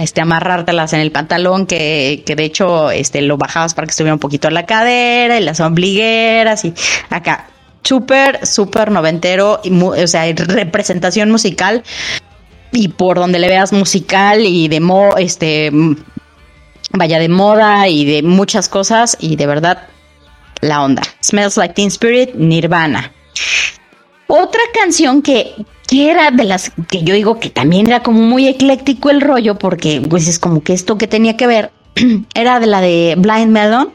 [0.00, 4.14] este, amarrártelas en el pantalón que, que de hecho este, lo bajabas para que estuviera
[4.14, 6.74] un poquito a la cadera y las ombligueras y
[7.10, 7.48] acá.
[7.84, 11.82] Súper, súper noventero, y o sea, representación musical
[12.70, 15.70] y por donde le veas musical y de mo, este,
[16.92, 19.88] vaya de moda y de muchas cosas y de verdad
[20.60, 21.02] la onda.
[21.22, 23.12] Smells Like Teen Spirit, Nirvana.
[24.34, 25.54] Otra canción que
[25.90, 30.00] era de las que yo digo que también era como muy ecléctico el rollo, porque
[30.08, 31.70] pues es como que esto que tenía que ver,
[32.34, 33.92] era de la de Blind Melon,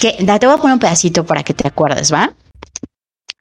[0.00, 2.32] que te voy a poner un pedacito para que te acuerdes, ¿va?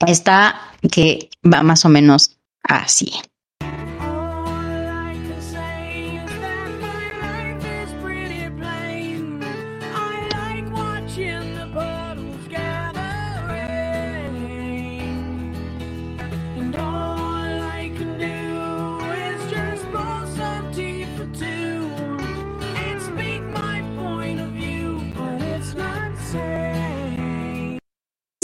[0.08, 0.60] Está
[0.92, 3.14] que va más o menos así.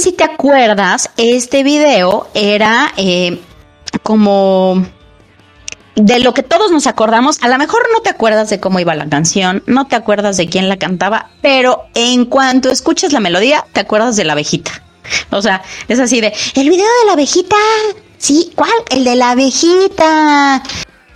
[0.03, 3.39] Si te acuerdas, este video era eh,
[4.03, 4.85] como
[5.95, 7.41] de lo que todos nos acordamos.
[7.41, 10.49] A lo mejor no te acuerdas de cómo iba la canción, no te acuerdas de
[10.49, 14.71] quién la cantaba, pero en cuanto escuches la melodía, te acuerdas de la abejita.
[15.31, 17.55] O sea, es así de, el video de la abejita.
[18.17, 18.71] Sí, ¿cuál?
[18.89, 20.63] El de la abejita.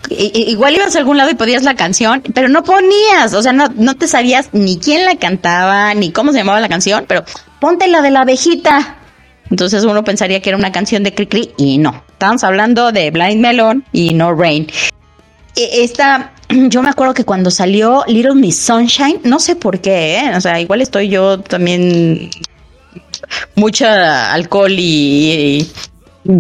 [0.10, 3.68] igual ibas a algún lado y podías la canción, pero no ponías, o sea, no,
[3.76, 7.26] no te sabías ni quién la cantaba, ni cómo se llamaba la canción, pero
[7.60, 8.98] ponte la de la abejita.
[9.50, 12.04] Entonces uno pensaría que era una canción de Cricri y no.
[12.10, 14.68] Estamos hablando de Blind Melon y No Rain.
[15.56, 20.20] E, esta, yo me acuerdo que cuando salió Little Miss Sunshine, no sé por qué,
[20.20, 20.36] ¿eh?
[20.36, 22.30] o sea, igual estoy yo también
[23.56, 25.68] mucha alcohol y,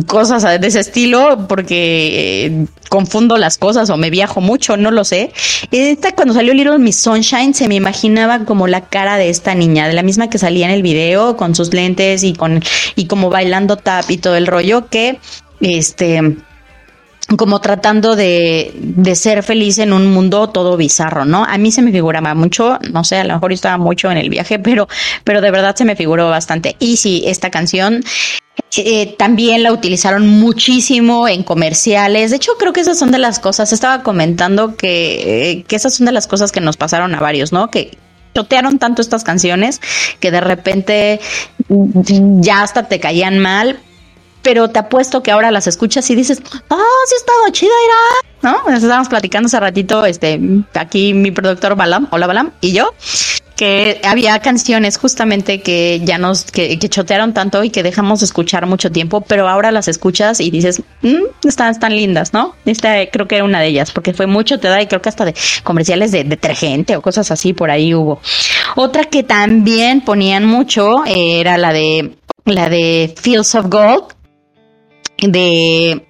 [0.05, 5.03] cosas de ese estilo porque eh, confundo las cosas o me viajo mucho, no lo
[5.03, 5.31] sé.
[5.71, 9.87] Esta cuando salió Little Miss Sunshine se me imaginaba como la cara de esta niña,
[9.87, 12.61] de la misma que salía en el video con sus lentes y con
[12.95, 15.19] y como bailando tap y todo el rollo que
[15.61, 16.37] este
[17.35, 21.43] como tratando de, de ser feliz en un mundo todo bizarro, ¿no?
[21.43, 24.29] A mí se me figuraba mucho, no sé, a lo mejor estaba mucho en el
[24.29, 24.87] viaje, pero,
[25.25, 26.77] pero de verdad se me figuró bastante.
[26.79, 28.01] Y sí, esta canción
[28.75, 32.31] eh, también la utilizaron muchísimo en comerciales.
[32.31, 33.71] De hecho, creo que esas son de las cosas.
[33.73, 37.51] Estaba comentando que, eh, que esas son de las cosas que nos pasaron a varios,
[37.51, 37.71] ¿no?
[37.71, 37.97] Que
[38.35, 39.81] chotearon tanto estas canciones
[40.19, 41.19] que de repente
[41.69, 43.79] ya hasta te caían mal,
[44.43, 47.71] pero te apuesto que ahora las escuchas y dices, ah, sí estaba chida,
[48.43, 48.71] era, ¿no?
[48.75, 50.39] Estábamos platicando hace ratito, este,
[50.75, 52.93] aquí mi productor Balam, hola Balam, y yo,
[53.57, 58.67] que había canciones justamente que ya nos, que, chotearon tanto y que dejamos de escuchar
[58.67, 62.55] mucho tiempo, pero ahora las escuchas y dices, mmm, están, están lindas, ¿no?
[62.65, 65.09] Esta creo que era una de ellas, porque fue mucho te da y creo que
[65.09, 65.33] hasta de
[65.63, 68.21] comerciales de detergente o cosas así por ahí hubo.
[68.75, 74.03] Otra que también ponían mucho era la de, la de Fields of Gold,
[75.17, 76.05] de,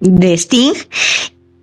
[0.00, 0.74] de Sting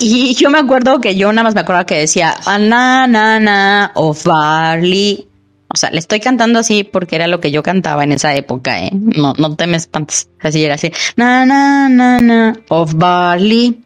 [0.03, 4.23] y yo me acuerdo que yo nada más me acuerdo que decía, na, na, of
[4.25, 5.27] barley.
[5.69, 8.79] O sea, le estoy cantando así porque era lo que yo cantaba en esa época,
[8.83, 8.91] ¿eh?
[8.93, 10.29] No, no te me espantes.
[10.39, 10.91] Así era así.
[11.15, 13.81] Na, na, na, na, of barley.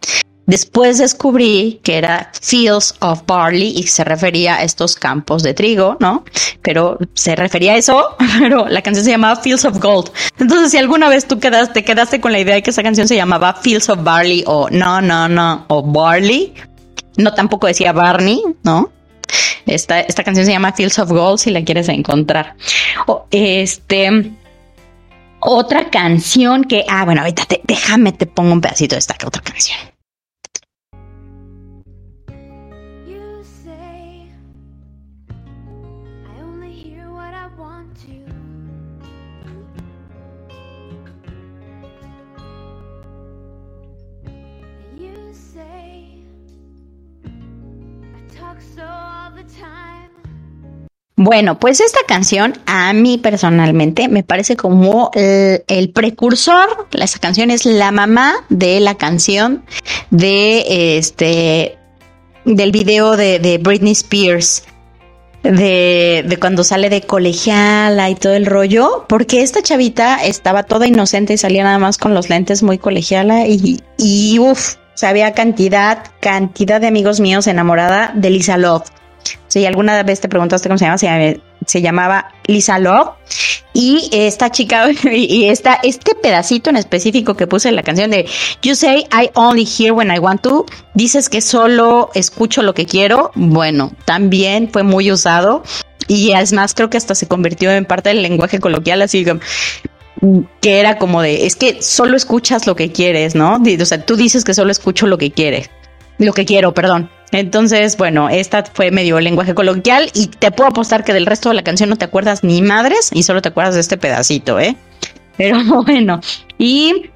[0.47, 5.97] Después descubrí que era Fields of Barley y se refería a estos campos de trigo,
[5.99, 6.23] ¿no?
[6.61, 10.09] Pero se refería a eso, pero la canción se llamaba Fields of Gold.
[10.39, 13.09] Entonces, si alguna vez tú quedaste, te quedaste con la idea de que esa canción
[13.09, 16.53] se llamaba Fields of Barley o no, no, no, o Barley,
[17.17, 18.89] no tampoco decía Barney, ¿no?
[19.65, 22.55] Esta, esta canción se llama Fields of Gold si la quieres encontrar.
[23.31, 24.31] este,
[25.41, 29.77] otra canción que, ah, bueno, ahorita déjame te pongo un pedacito de esta otra canción.
[51.19, 56.87] Bueno, pues esta canción a mí personalmente me parece como el, precursor.
[56.91, 59.65] Esta canción es la mamá de la canción
[60.11, 61.79] de este
[62.45, 64.65] del video de, Britney Spears.
[65.41, 70.87] De, de, cuando sale de colegiala y todo el rollo, porque esta chavita estaba toda
[70.87, 76.03] inocente y salía nada más con los lentes muy colegiala y, y uff, sabía cantidad,
[76.19, 78.91] cantidad de amigos míos enamorada de Lisa Love.
[79.57, 80.99] Si alguna vez te preguntaste cómo se llama,
[81.65, 83.09] se, llamaba Lisa Love.
[83.73, 88.27] Y esta chica, y esta, este pedacito en específico que puse en la canción de
[88.61, 92.85] You say I only hear when I want to, dices que solo escucho lo que
[92.85, 93.31] quiero.
[93.33, 95.63] Bueno, también fue muy usado.
[96.07, 99.25] Y es más, creo que hasta se convirtió en parte del lenguaje coloquial, así
[100.61, 103.55] que era como de, es que solo escuchas lo que quieres, ¿no?
[103.57, 105.71] O sea, tú dices que solo escucho lo que quieres,
[106.19, 107.09] lo que quiero, perdón.
[107.31, 111.55] Entonces, bueno, esta fue medio lenguaje coloquial y te puedo apostar que del resto de
[111.55, 114.75] la canción no te acuerdas ni madres y solo te acuerdas de este pedacito, ¿eh?
[115.35, 116.21] Pero bueno,
[116.57, 117.09] y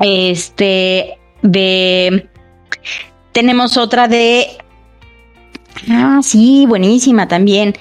[0.00, 2.28] este de
[3.32, 4.48] tenemos otra de
[5.90, 7.74] ah, sí, buenísima también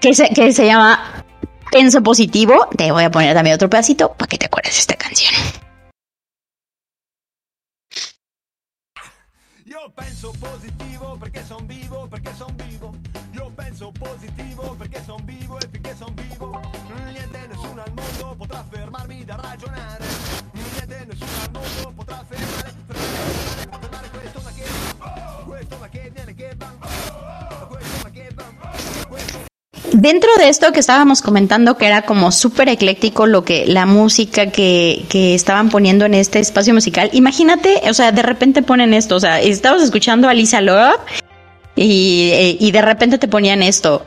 [0.00, 1.24] que se, que se llama
[1.70, 2.68] Penso Positivo.
[2.76, 5.34] Te voy a poner también otro pedacito para que te acuerdes de esta canción.
[9.98, 12.94] Penso positivo perché son vivo, perché son vivo.
[13.32, 16.60] Io penso positivo perché son vivo e finché son vivo.
[17.10, 20.04] Niente, nessuno al mondo potrà fermarmi da ragionare.
[20.52, 22.67] Niente, nessuno al mondo potrà fermare,
[30.00, 34.52] Dentro de esto que estábamos comentando, que era como súper ecléctico lo que la música
[34.52, 39.16] que, que estaban poniendo en este espacio musical, imagínate, o sea, de repente ponen esto,
[39.16, 41.00] o sea, estabas escuchando a Lisa Love
[41.74, 44.06] y, y de repente te ponían esto.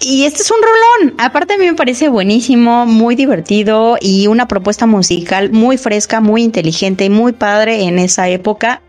[0.00, 1.14] Y este es un rolón.
[1.18, 6.42] Aparte a mí me parece buenísimo, muy divertido y una propuesta musical muy fresca, muy
[6.42, 8.82] inteligente, muy padre en esa época.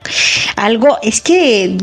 [0.56, 1.78] Algo, es que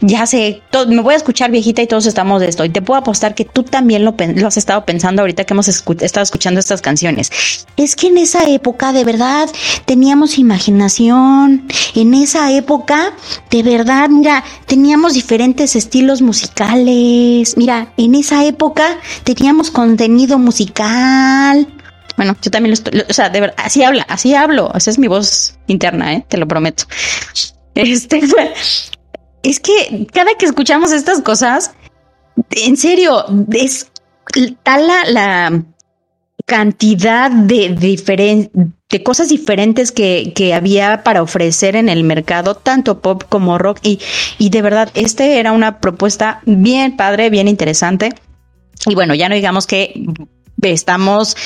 [0.00, 2.64] ya sé, me voy a escuchar viejita y todos estamos de esto.
[2.64, 4.14] Y te puedo apostar que tú también lo,
[4.46, 7.30] has estado pensando ahorita que hemos estado escuchando estas canciones.
[7.76, 9.48] Es que en esa época de verdad
[9.84, 11.68] teníamos imaginación.
[11.94, 13.12] En esa época
[13.50, 17.56] de verdad, mira, teníamos diferentes estilos musicales.
[17.56, 18.61] Mira, en esa época
[19.24, 21.66] teníamos contenido musical.
[22.16, 24.70] Bueno, yo también lo estoy, o sea, de verdad, así habla, así hablo.
[24.74, 26.24] Esa es mi voz interna, ¿eh?
[26.28, 26.84] te lo prometo.
[27.74, 28.20] Este,
[29.42, 31.72] es que cada que escuchamos estas cosas,
[32.50, 33.90] en serio, es
[34.62, 35.62] tal la,
[36.44, 43.22] cantidad de, de cosas diferentes que, que, había para ofrecer en el mercado, tanto pop
[43.28, 43.78] como rock.
[43.82, 44.00] Y,
[44.38, 48.12] y de verdad, este era una propuesta bien padre, bien interesante.
[48.86, 49.94] Y bueno, ya no digamos que
[50.62, 51.36] estamos,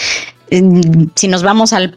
[1.15, 1.97] si nos vamos al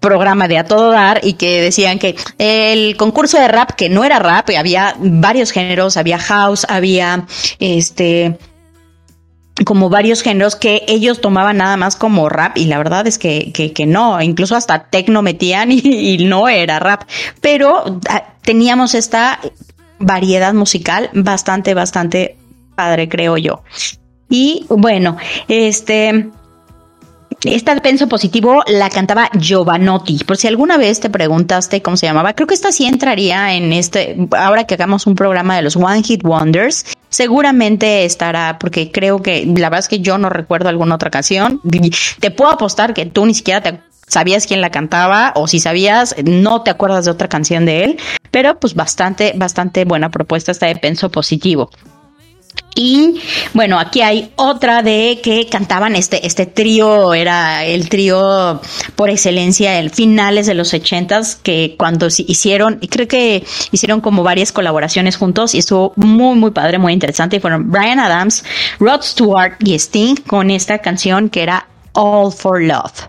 [0.00, 4.02] programa de A Todo Dar y que decían que el concurso de rap, que no
[4.04, 7.26] era rap, había varios géneros, había house, había
[7.58, 8.38] este
[9.66, 13.52] como varios géneros que ellos tomaban nada más como rap y la verdad es que,
[13.52, 17.02] que, no, incluso hasta tecno metían y, no era rap,
[17.42, 19.38] pero ah, teníamos esta
[19.98, 22.38] variedad musical bastante, bastante
[22.74, 23.62] padre, creo yo.
[24.30, 25.16] Y bueno,
[25.48, 26.30] este,
[27.44, 30.18] esta penso positivo la cantaba Giovanotti.
[30.24, 33.72] Por si alguna vez te preguntaste cómo se llamaba, creo que esta sí entraría en
[33.72, 39.20] este, ahora que hagamos un programa de los One Hit Wonders, seguramente estará, porque creo
[39.20, 41.60] que la verdad es que yo no recuerdo alguna otra canción.
[42.20, 46.62] Te puedo apostar que tú ni siquiera sabías quién la cantaba o si sabías, no
[46.62, 47.98] te acuerdas de otra canción de él,
[48.30, 51.70] pero pues bastante, bastante buena propuesta esta de Penso Positivo.
[52.74, 53.20] Y
[53.52, 58.60] bueno, aquí hay otra de que cantaban este, este trío, era el trío
[58.96, 64.22] por excelencia, el finales de los ochentas, que cuando hicieron, y creo que hicieron como
[64.22, 67.36] varias colaboraciones juntos y estuvo muy, muy padre, muy interesante.
[67.36, 68.44] Y fueron Brian Adams,
[68.78, 73.08] Rod Stewart y Sting con esta canción que era All for Love.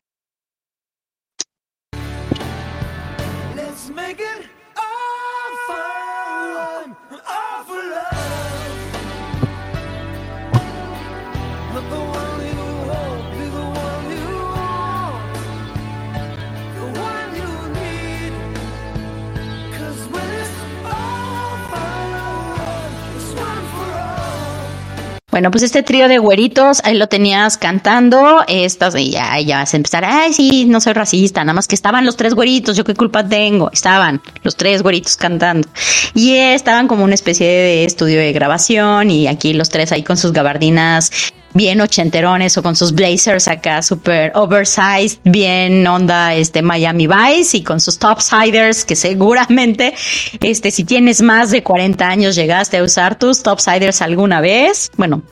[25.31, 29.73] Bueno, pues este trío de güeritos, ahí lo tenías cantando, estas, y ya, ya vas
[29.73, 32.83] a empezar, ay, sí, no soy racista, nada más que estaban los tres güeritos, yo
[32.83, 35.69] qué culpa tengo, estaban los tres güeritos cantando.
[36.13, 40.17] Y estaban como una especie de estudio de grabación y aquí los tres ahí con
[40.17, 41.11] sus gabardinas
[41.53, 47.63] bien ochenterones o con sus blazers acá super oversized, bien onda este Miami Vice y
[47.63, 49.93] con sus topsiders que seguramente
[50.41, 54.91] este si tienes más de 40 años llegaste a usar tus topsiders alguna vez.
[54.97, 55.23] Bueno,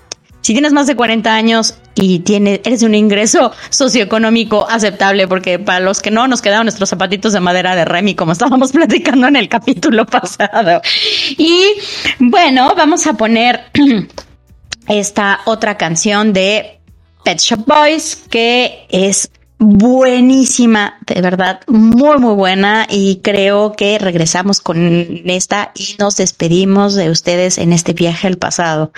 [0.41, 5.59] si tienes más de 40 años y tienes, eres de un ingreso socioeconómico aceptable, porque
[5.59, 9.28] para los que no, nos quedaron nuestros zapatitos de madera de Remy, como estábamos platicando
[9.28, 10.82] en el capítulo pasado.
[11.38, 11.65] Y
[12.20, 13.65] bueno, vamos a poner
[14.89, 16.79] esta otra canción de
[17.23, 24.61] Pet Shop Boys que es buenísima, de verdad, muy, muy buena y creo que regresamos
[24.61, 28.91] con esta y nos despedimos de ustedes en este viaje al pasado.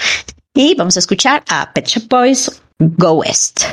[0.53, 3.63] Y vamos a escuchar a Pet Shop Boys Go West.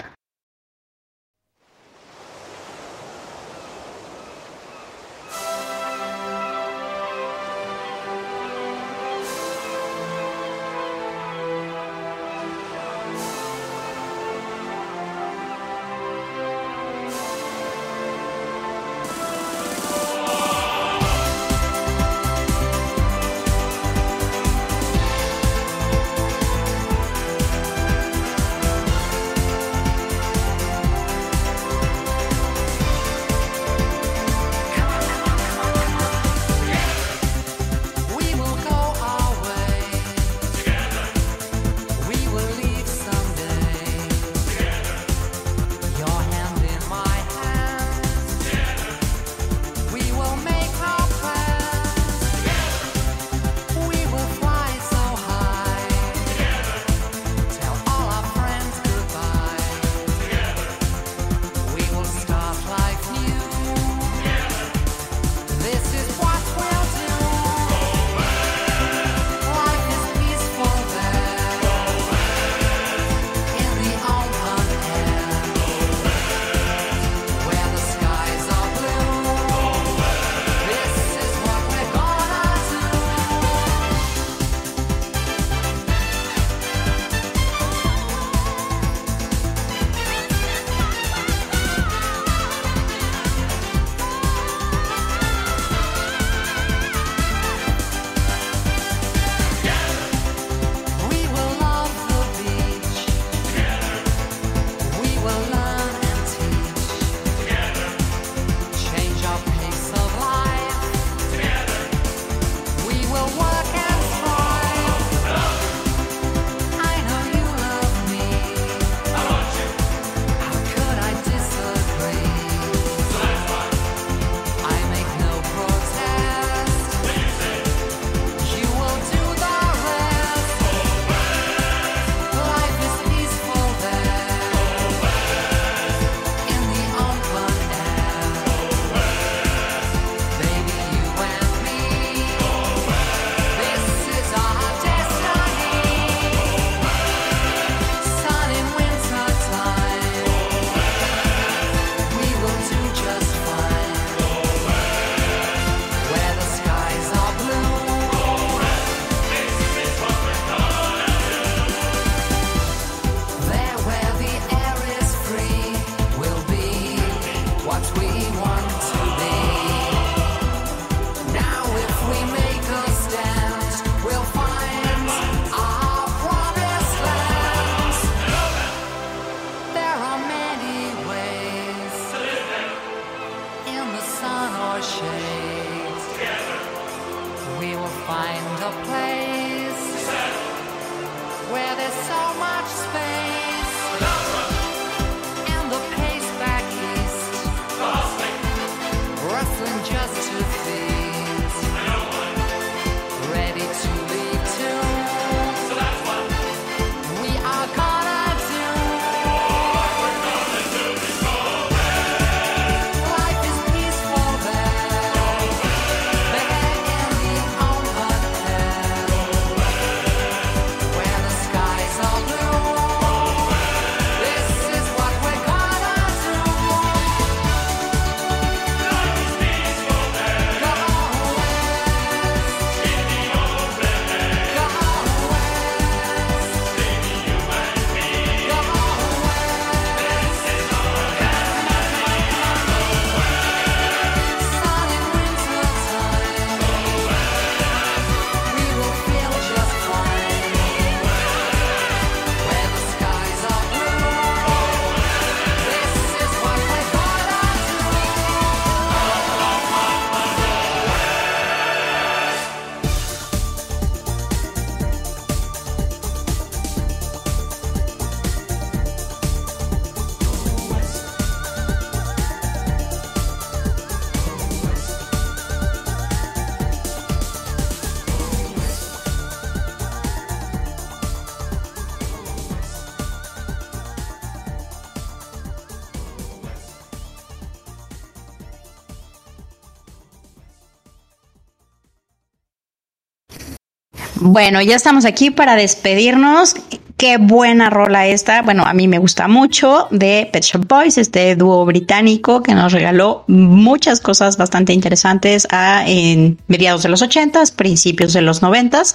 [294.30, 296.54] Bueno, ya estamos aquí para despedirnos.
[296.98, 298.42] Qué buena rola esta.
[298.42, 302.72] Bueno, a mí me gusta mucho de Pet Shop Boys, este dúo británico que nos
[302.72, 308.92] regaló muchas cosas bastante interesantes a, en mediados de los ochentas, principios de los noventas.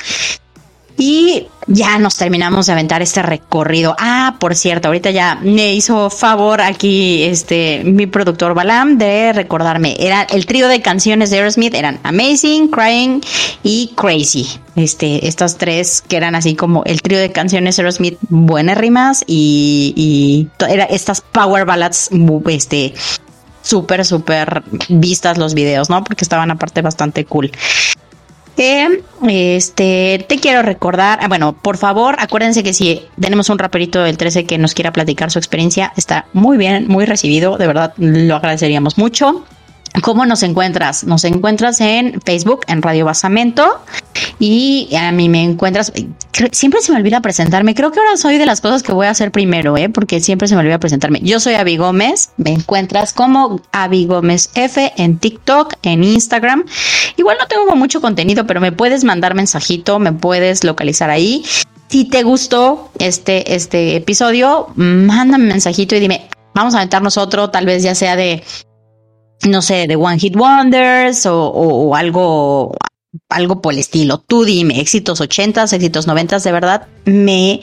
[0.97, 3.95] Y ya nos terminamos de aventar este recorrido.
[3.97, 9.95] Ah, por cierto, ahorita ya me hizo favor aquí este mi productor Balam de recordarme.
[9.99, 13.21] Era el trío de canciones de Aerosmith eran Amazing, Crying
[13.63, 14.47] y Crazy.
[14.75, 19.93] Este, estas tres que eran así como el trío de canciones Aerosmith, buenas rimas y,
[19.95, 22.09] y era estas power ballads,
[22.47, 22.93] este,
[23.61, 26.03] súper, súper vistas los videos, ¿no?
[26.03, 27.51] Porque estaban aparte bastante cool
[28.55, 34.03] que este te quiero recordar, ah, bueno, por favor, acuérdense que si tenemos un raperito
[34.03, 37.93] del 13 que nos quiera platicar su experiencia, está muy bien, muy recibido, de verdad
[37.97, 39.43] lo agradeceríamos mucho.
[40.01, 41.03] ¿Cómo nos encuentras?
[41.03, 43.79] Nos encuentras en Facebook, en Radio Basamento.
[44.39, 45.93] Y a mí me encuentras.
[46.51, 47.75] Siempre se me olvida presentarme.
[47.75, 49.89] Creo que ahora soy de las cosas que voy a hacer primero, ¿eh?
[49.89, 51.19] Porque siempre se me olvida presentarme.
[51.21, 52.31] Yo soy Avi Gómez.
[52.37, 56.65] Me encuentras como Avi Gómez F en TikTok, en Instagram.
[57.15, 61.45] Igual no tengo mucho contenido, pero me puedes mandar mensajito, me puedes localizar ahí.
[61.89, 67.67] Si te gustó este, este episodio, mándame mensajito y dime, vamos a aventarnos otro, tal
[67.67, 68.43] vez ya sea de
[69.47, 72.75] no sé, de One Hit Wonders o, algo,
[73.29, 74.19] algo por el estilo.
[74.19, 77.61] Tú dime, éxitos 80, éxitos 90, de verdad me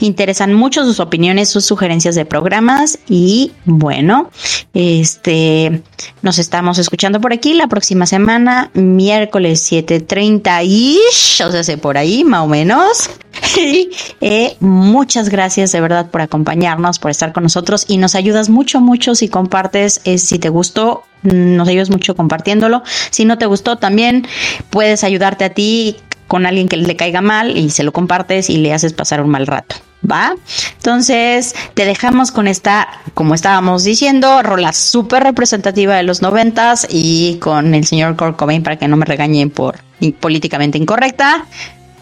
[0.00, 4.30] interesan mucho sus opiniones, sus sugerencias de programas y bueno,
[4.74, 5.82] este
[6.22, 11.98] nos estamos escuchando por aquí la próxima semana, miércoles 7:30 ish, o sea, sé por
[11.98, 13.10] ahí más o menos.
[13.56, 13.90] Y
[14.20, 18.80] eh, muchas gracias de verdad por acompañarnos, por estar con nosotros y nos ayudas mucho,
[18.80, 22.82] mucho si compartes, eh, si te gustó, nos ayudas mucho compartiéndolo.
[23.10, 24.26] Si no te gustó, también
[24.70, 25.96] puedes ayudarte a ti
[26.26, 29.30] con alguien que le caiga mal y se lo compartes y le haces pasar un
[29.30, 29.76] mal rato.
[30.08, 30.34] ¿Va?
[30.76, 37.38] Entonces, te dejamos con esta, como estábamos diciendo, rola súper representativa de los noventas y
[37.40, 39.80] con el señor Kurt Cobain para que no me regañen por
[40.20, 41.46] políticamente incorrecta.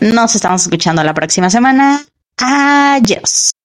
[0.01, 2.05] Nos estamos escuchando la próxima semana.
[2.37, 3.56] Adiós.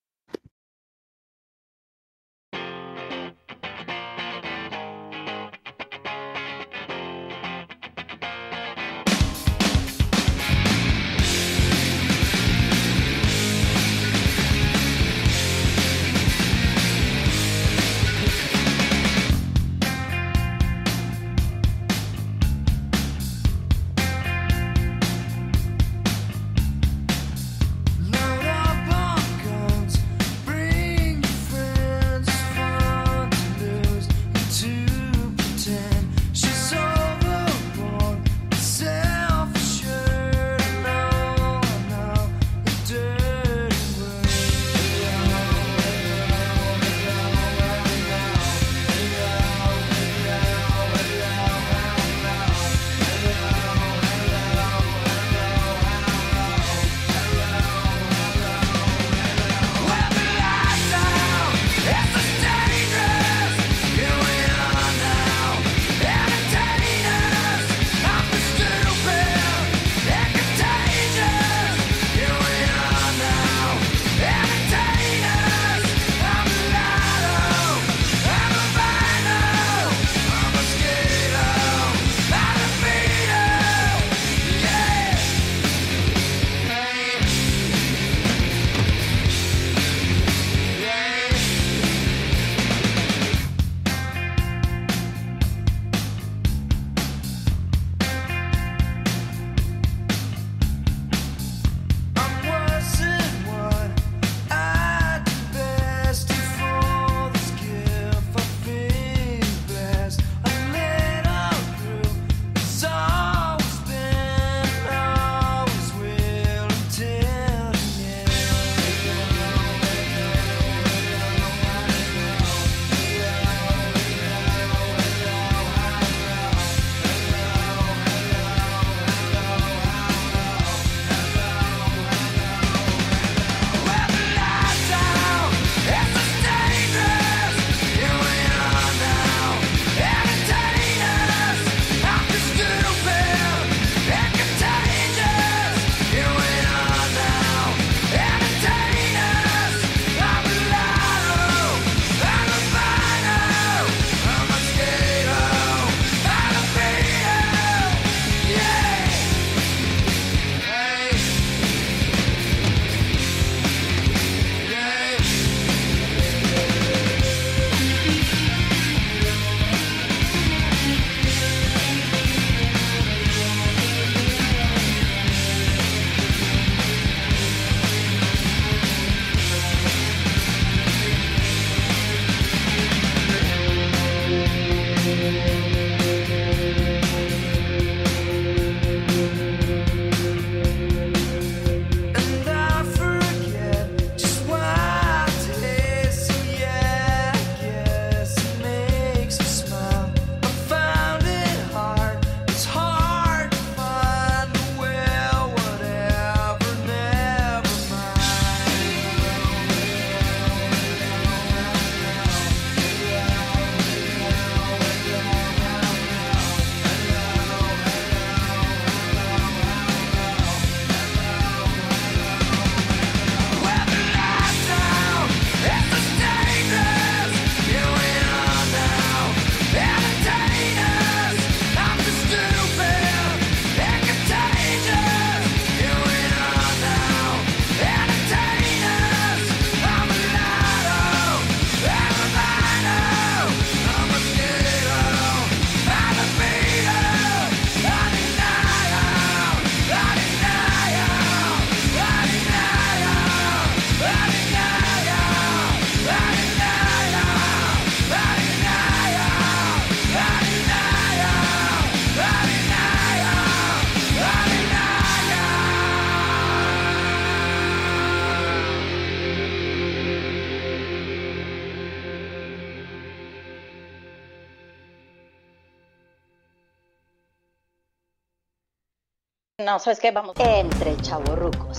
[279.72, 280.12] No, ¿sabes qué?
[280.12, 280.36] Vamos.
[280.38, 281.78] Entre chavorrucos.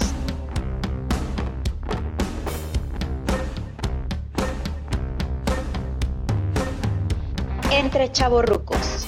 [7.70, 9.07] Entre chavorrucos.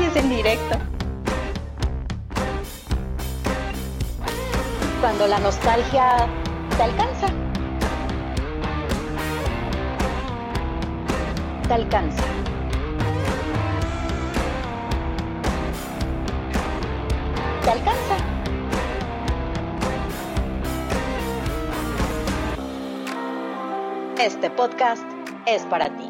[0.00, 0.78] Y es en directo.
[5.00, 6.28] Cuando la nostalgia
[6.76, 7.26] te alcanza.
[11.66, 12.37] Te alcanza.
[24.20, 25.04] Este podcast
[25.46, 26.07] es para ti.